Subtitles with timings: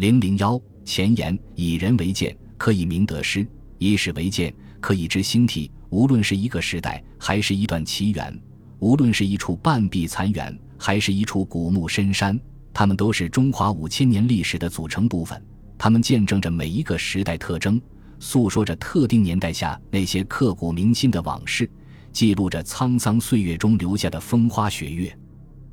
[0.00, 5.70] 零零幺前言：以人为鉴，可以明得失；以史为鉴，可以知兴替。
[5.90, 8.32] 无论是一个时代，还是一段奇缘；
[8.78, 12.40] 无论是一处半壁残垣，还是一处古木深山，
[12.72, 15.38] 它们都是中华五千年历史的组成部分。
[15.76, 17.78] 它们见证着每一个时代特征，
[18.18, 21.70] 诉说着特定年代下那些刻骨铭心的往事，
[22.10, 25.14] 记录着沧桑岁月中留下的风花雪月。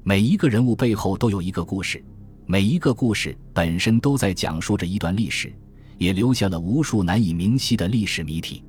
[0.04, 2.04] 每一个人物背后都有一个故事，
[2.50, 5.54] 每一个故事本身都在讲述着一段历史，
[5.98, 8.64] 也留下了无数难以明晰的历史谜题。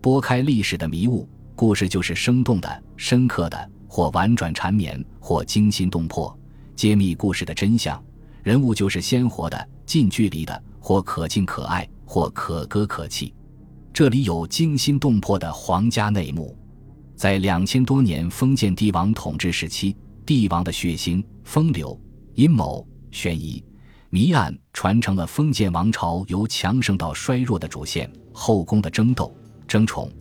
[0.00, 6.38] 拨开历史的迷雾，故事就是生动的、深刻的，或婉转缠绵，或惊心动魄。
[6.76, 8.00] 揭秘故事的真相，
[8.44, 13.34] 人物就是鲜活的、近距离的，或可敬可爱，或可歌可泣。
[13.92, 16.56] 这里有惊心动魄的皇家内幕，
[17.16, 19.96] 在两千多年封建帝王统治时期。
[20.24, 21.98] 帝王的血腥、风流、
[22.34, 23.62] 阴谋、悬疑、
[24.10, 28.10] 谜案，传承了封建王朝由强盛到衰弱的主线。
[28.32, 29.34] 后宫的争斗、
[29.66, 30.12] 争宠、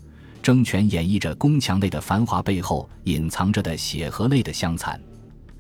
[0.41, 4.97] 争权，演绎着宫墙内的繁华背后隐藏着的血和泪的相残。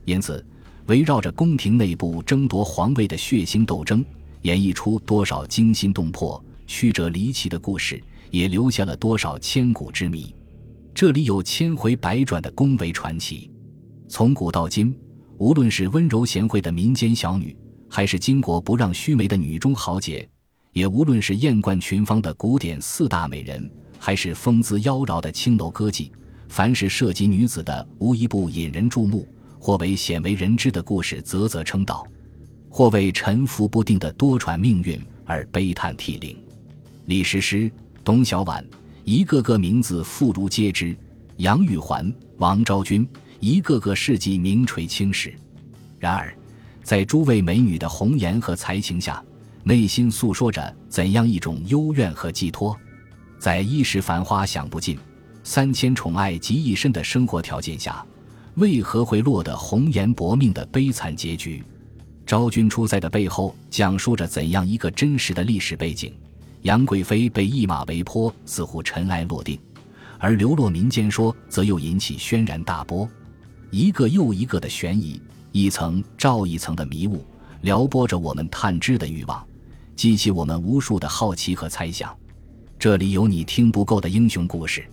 [0.05, 0.45] 因此，
[0.87, 4.05] 围绕着宫廷内部争夺皇位的血腥斗争，
[4.43, 10.33] 演绎出多少惊心动魄、曲折离奇的故事，也留下了多少千古之谜。
[10.93, 13.51] 这里有千回百转的宫闱传奇。
[14.07, 14.97] 从古到今，
[15.37, 17.55] 无论是温柔贤惠的民间小女，
[17.89, 20.27] 还是巾帼不让须眉的女中豪杰，
[20.71, 23.69] 也无论是艳冠群芳的古典四大美人，
[23.99, 26.09] 还是风姿妖娆的青楼歌妓，
[26.47, 29.27] 凡是涉及女子的，无一不引人注目；
[29.59, 32.05] 或为鲜为人知的故事，啧啧称道；
[32.69, 36.37] 或为沉浮不定的多舛命运而悲叹涕零。
[37.07, 37.69] 李师师、
[38.05, 38.63] 董小宛，
[39.03, 40.95] 一个个名字妇孺皆知；
[41.37, 43.05] 杨玉环、王昭君。
[43.39, 45.33] 一个个事迹名垂青史，
[45.99, 46.35] 然而，
[46.83, 49.23] 在诸位美女的红颜和才情下，
[49.63, 52.75] 内心诉说着怎样一种幽怨和寄托？
[53.37, 54.97] 在一时繁花享不尽、
[55.43, 58.03] 三千宠爱集一身的生活条件下，
[58.55, 61.63] 为何会落得红颜薄命的悲惨结局？
[62.25, 66.13] 昭君出塞的背后，讲述着怎样一个真实的历史背景？
[66.61, 69.59] 杨贵妃被一马为坡，似乎尘埃落定，
[70.17, 73.07] 而流落民间说，则又引起轩然大波。
[73.71, 75.21] 一个又一个的悬疑，
[75.51, 77.25] 一层罩一层的迷雾，
[77.61, 79.45] 撩拨着我们探知的欲望，
[79.95, 82.15] 激起我们无数的好奇和猜想。
[82.77, 84.85] 这里有你听不够的英雄故事，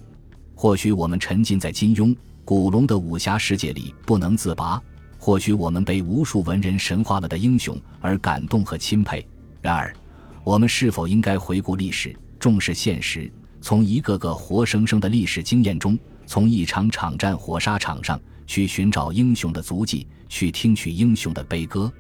[0.54, 4.80] 或许我们沉浸在金庸、古龙的武侠世界里不能自拔，
[5.18, 9.26] 或许我们被无数文人神化了的英雄而感动和钦佩。
[9.60, 9.94] 然而，
[10.42, 13.30] 我们是否应该回顾历史，重视现实，
[13.60, 18.20] 从一个个活生生的历史经验中，从一场场战火沙场上？
[18.46, 21.92] 去寻找英雄的足迹，去听取英雄的悲歌，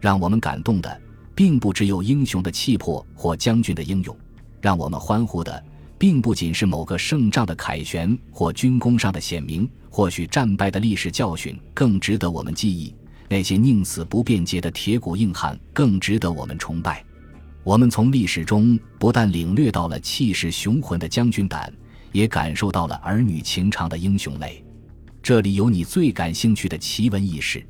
[0.00, 1.00] 让我们感动的，
[1.34, 4.14] 并不只有英雄的气魄或将军的英勇；
[4.60, 5.64] 让我们欢呼的，
[5.98, 9.68] 并不仅是某个胜仗的凯旋或军功上的显明。
[9.90, 12.94] 或许战败的历史教训更值得我们记忆，
[13.28, 17.04] 那些宁死不辩解的铁骨硬汉更值得我们崇拜。
[17.64, 21.72] 我们从历史中不但领略到了气势雄浑的将军胆，
[22.12, 24.62] 也感受到了儿女情长的英雄泪。
[25.28, 27.62] 这里有你最感兴趣的奇闻异事，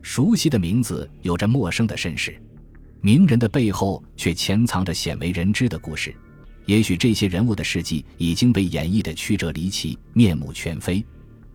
[0.00, 2.34] 熟悉的名字有着陌生的身世，
[3.02, 6.16] 名人的背后却潜藏着鲜为人知的故事。
[6.64, 11.04] 也许这些人物的事迹已经被演绎的曲折离奇、面目全非，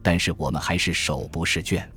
[0.04, 1.82] 但是我们还是手不释卷。《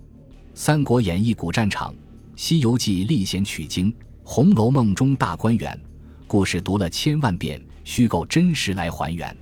[0.54, 1.92] 三国演义》古战场，
[2.34, 3.92] 《西游记》历险取经，
[4.24, 5.78] 《红楼梦》中大观园，
[6.26, 9.36] 故事读了千万遍，虚构真实来还原。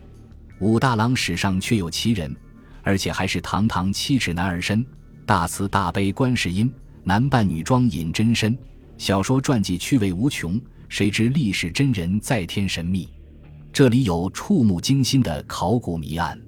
[0.59, 2.37] 武大郎史上确有其人。
[2.83, 4.85] 而且还是堂堂七尺男儿身，
[5.27, 6.73] 大慈大悲观世音，
[7.05, 8.57] 男扮女装隐真身。
[8.99, 13.09] 小说传记趣味无穷，谁知历史真人在天神秘？
[13.73, 16.39] 这里有触目惊心的考古谜案、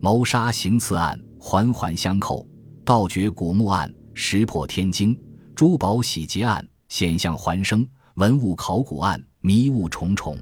[0.00, 2.46] 谋杀行刺案，环环相扣；
[2.84, 5.16] 盗掘古墓案，石破天惊；
[5.54, 10.36] 珠宝洗劫案，险象环生；文物考古案，迷雾重重。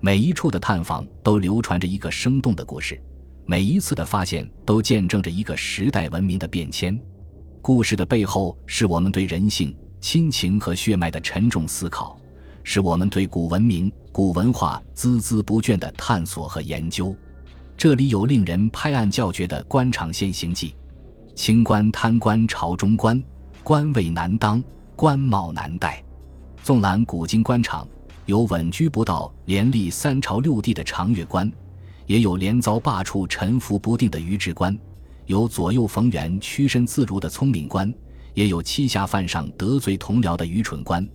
[0.00, 3.00] 每一处的探访都流传着一个生动的故事。
[3.46, 6.98] 每一次的发现都见证着一个时代文明的变迁，
[7.60, 12.18] 故事的背后是我们对人性、亲情和血脉的沉重思考，
[12.62, 17.14] 是我们对古文明、古文化孜孜不倦的探索和研究。
[17.76, 20.74] 这里有令人拍案叫绝的官场现形记：
[21.34, 23.22] 清官贪官朝中官，
[23.62, 24.62] 官位难当，
[24.96, 26.02] 官帽难戴。
[26.62, 27.86] 纵览古今官场，
[28.24, 31.52] 有稳居不到、连立三朝六帝的长乐官。
[32.06, 34.78] 也有连遭罢黜、沉浮不定的愚智官，
[35.26, 37.92] 有左右逢源、屈身自如的聪明官，
[38.34, 41.06] 也有欺下犯上、得罪同僚的愚蠢官，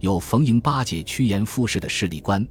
[0.00, 2.46] 有逢迎巴结、趋炎附势的势利观，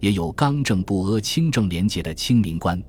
[0.00, 2.82] 也有刚正不阿、清正廉洁的清明观。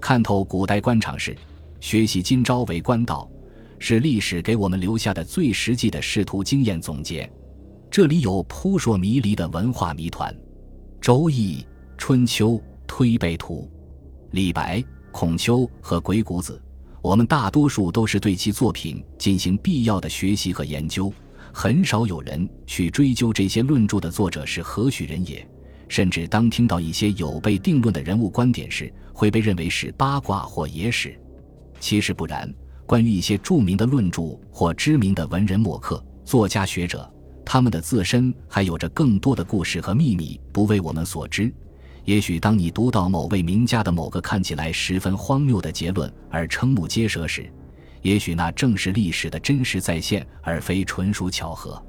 [0.00, 1.34] 看透古代官场事，
[1.80, 3.26] 学习今朝为官道，
[3.78, 7.30] 是历史给我们留下的最实际的仕途经验总结。
[7.90, 10.34] 这里有扑朔迷离的文化谜团，
[11.00, 11.58] 《周易》
[11.96, 12.50] 《春秋》
[12.86, 13.70] 《推背图》
[14.34, 14.78] 《李白》
[15.12, 16.60] 《孔丘》和《鬼谷子》，
[17.00, 21.12] 我们大多数都是对其作品进行必要的学习和研究，
[21.52, 25.48] 很少有人去追究这些论著的作者是何许人也。
[25.86, 31.16] 甚至当听到一些有被定论的人物观点时，会被认为是八卦或野史。
[31.78, 32.52] 其实不然，
[32.86, 37.08] 关于一些著名的论著或知名的文人墨客、作家学者，
[37.44, 41.54] 他们的自身还有着更多的故事和秘密不为我们所知。
[42.04, 47.50] 也许当你读到某位名家的某个看起来十分荒谬的结论而瞠目结舌时，
[48.02, 51.82] 也许那正是历史的真实再现，而非纯属巧合。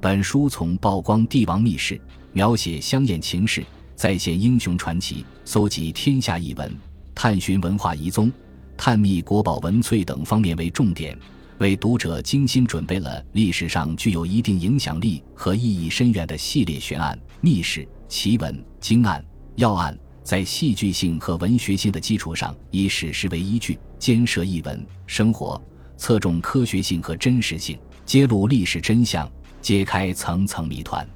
[0.00, 2.00] 本书从曝光帝王秘事。
[2.32, 3.60] 描写香艳情事，
[3.96, 6.72] 再现英雄传奇，搜集天下异闻，
[7.12, 8.30] 探寻文化遗踪，
[8.76, 11.18] 探秘国宝文萃等方面为重点，
[11.58, 19.20] 为读者精心准备了历史上具有一定影响力和意义深远的系列悬案、秘史、奇闻、惊案、
[19.56, 25.60] 要案，在戏剧性和文学性的基础上，以史实为依据，兼涉译文、生活，
[25.96, 29.30] 侧重科学性和真实性，揭露历史真相，
[29.60, 31.06] 揭开层层谜团。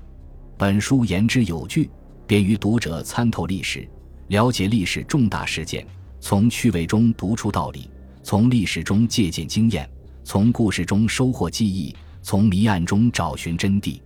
[0.58, 1.88] 本书言之有据，
[2.26, 3.88] 便于读者参透历史，
[4.28, 5.86] 了解历史重大事件，
[6.20, 7.88] 从趣味中读出道理，
[8.22, 9.88] 从历史中借鉴经验，
[10.22, 14.00] 从故事中收获记忆，从谜案中找寻真谛。